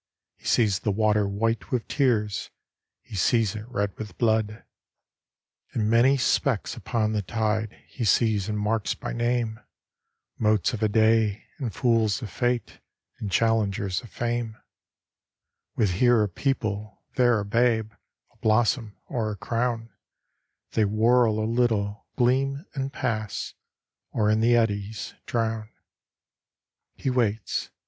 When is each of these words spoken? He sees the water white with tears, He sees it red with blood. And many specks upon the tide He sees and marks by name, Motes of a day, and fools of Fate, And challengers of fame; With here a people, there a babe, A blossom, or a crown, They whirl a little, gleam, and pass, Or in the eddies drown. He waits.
He 0.35 0.45
sees 0.47 0.79
the 0.79 0.89
water 0.89 1.27
white 1.27 1.69
with 1.69 1.87
tears, 1.87 2.49
He 3.03 3.13
sees 3.15 3.55
it 3.55 3.69
red 3.69 3.95
with 3.99 4.17
blood. 4.17 4.63
And 5.73 5.91
many 5.91 6.17
specks 6.17 6.75
upon 6.75 7.11
the 7.13 7.21
tide 7.21 7.79
He 7.85 8.03
sees 8.03 8.49
and 8.49 8.57
marks 8.57 8.95
by 8.95 9.13
name, 9.13 9.59
Motes 10.39 10.73
of 10.73 10.81
a 10.81 10.87
day, 10.87 11.43
and 11.59 11.71
fools 11.71 12.23
of 12.23 12.31
Fate, 12.31 12.79
And 13.19 13.31
challengers 13.31 14.01
of 14.01 14.09
fame; 14.09 14.57
With 15.75 15.91
here 15.91 16.23
a 16.23 16.27
people, 16.27 17.03
there 17.15 17.39
a 17.39 17.45
babe, 17.45 17.91
A 18.33 18.37
blossom, 18.37 18.97
or 19.05 19.29
a 19.29 19.35
crown, 19.35 19.91
They 20.71 20.83
whirl 20.83 21.37
a 21.39 21.45
little, 21.45 22.07
gleam, 22.15 22.65
and 22.73 22.91
pass, 22.91 23.53
Or 24.09 24.31
in 24.31 24.39
the 24.39 24.55
eddies 24.55 25.13
drown. 25.27 25.69
He 26.95 27.11
waits. 27.11 27.69